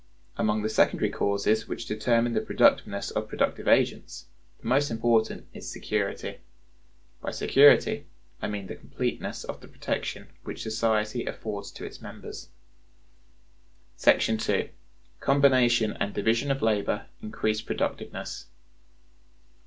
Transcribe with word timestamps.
Among 0.35 0.63
the 0.63 0.69
secondary 0.69 1.11
causes 1.11 1.67
which 1.67 1.85
determine 1.85 2.33
the 2.33 2.41
productiveness 2.41 3.11
of 3.11 3.27
productive 3.27 3.67
agents, 3.67 4.25
the 4.59 4.65
most 4.67 4.89
important 4.89 5.45
is 5.53 5.71
Security. 5.71 6.39
By 7.21 7.29
security 7.29 8.07
I 8.41 8.47
mean 8.47 8.65
the 8.65 8.75
completeness 8.75 9.43
of 9.43 9.61
the 9.61 9.67
protection 9.67 10.29
which 10.43 10.63
society 10.63 11.25
affords 11.25 11.69
to 11.73 11.85
its 11.85 12.01
members.§ 12.01 12.49
2. 14.41 14.69
Combination 15.19 15.93
and 15.99 16.15
Division 16.15 16.49
of 16.49 16.63
Labor 16.63 17.05
Increase 17.21 17.61
Productiveness. 17.61 18.47